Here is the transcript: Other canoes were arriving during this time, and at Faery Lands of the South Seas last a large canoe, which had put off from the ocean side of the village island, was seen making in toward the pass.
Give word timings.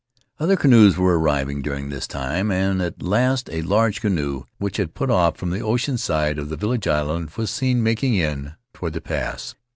Other 0.39 0.55
canoes 0.55 0.97
were 0.97 1.19
arriving 1.19 1.61
during 1.61 1.89
this 1.89 2.07
time, 2.07 2.49
and 2.49 2.81
at 2.81 2.97
Faery 2.97 3.07
Lands 3.07 3.41
of 3.41 3.45
the 3.45 3.51
South 3.51 3.53
Seas 3.55 3.63
last 3.65 3.67
a 3.67 3.69
large 3.75 4.01
canoe, 4.01 4.43
which 4.57 4.77
had 4.77 4.95
put 4.95 5.11
off 5.11 5.37
from 5.37 5.51
the 5.51 5.59
ocean 5.61 5.99
side 5.99 6.39
of 6.39 6.49
the 6.49 6.57
village 6.57 6.87
island, 6.87 7.29
was 7.37 7.51
seen 7.51 7.83
making 7.83 8.15
in 8.15 8.55
toward 8.73 8.93
the 8.93 9.01
pass. 9.01 9.53